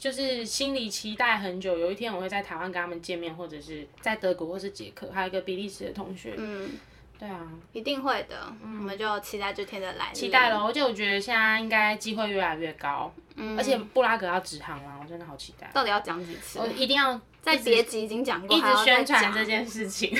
[0.00, 6.34] 就是心里期待很久，有一天我会在台湾跟他们见面，或者是在德国或是捷克，还有一个比利时的同学。
[6.36, 6.70] 嗯，
[7.18, 7.40] 对啊，
[7.72, 8.52] 一定会的。
[8.62, 10.14] 嗯、我们就期待这天的来临。
[10.14, 13.12] 期待了，而且我觉得现在应该机会越来越高。
[13.34, 15.68] 嗯，而且布拉格要直航了，我真的好期待。
[15.74, 16.58] 到底要讲几次？
[16.60, 20.16] 我一定要在别集已经讲过，一直宣传这件事情。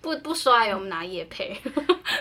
[0.00, 1.60] 不不衰，我们拿叶配，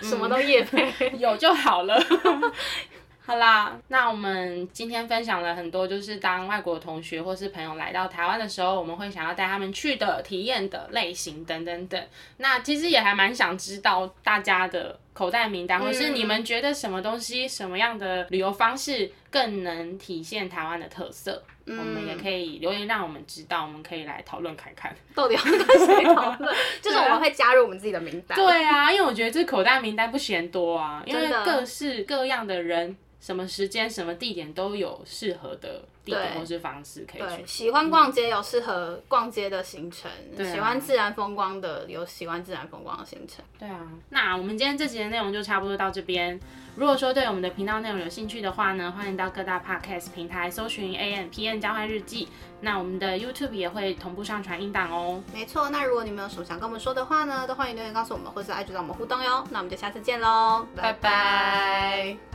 [0.02, 2.00] 什么都叶配， 有就好了。
[3.24, 12.04] 好啦，那我们今天分享了很多，就是当外国同学或是朋友来到台湾的时候，我们会想要带他们去的体验的类型等等等。
[12.38, 21.44] 那其实也还蛮想知道大家的口袋名单，或是你们觉得什么东西、什么样的旅游方式更能体现台湾的特色？
[21.66, 26.56] 嗯、我们也可以留言让我们知道，我们可以来讨论看看，到底要跟谁讨论？
[26.82, 28.36] 就是我们会加入我们自己的名单。
[28.36, 32.98] 对啊，因为我觉得这口袋名单不嫌多啊，因为各式各样的人。
[33.24, 37.28] 什么时间、什么地点都有适合的地点或是方式可以去。
[37.28, 43.44] 对，喜欢逛街有适合逛街的行程，嗯、喜欢自然风光的有喜欢自然风光的行程。
[43.60, 46.40] 对啊，那我们今天这集的内容就差不多到这边。
[46.78, 52.30] 如果说对我们的频道内容有兴趣的话呢，欢迎到各大 podcast 平台搜寻 A M P N 交换日记。
[52.62, 55.22] 那我们的 YouTube 也会同步上传音档哦。
[55.34, 59.44] 没错，那如果你们有什么想跟我们说的话呢，都欢迎留言告诉我们，或是 IG 找我们互动哟。
[59.50, 62.31] 那我们就下次见喽，拜拜。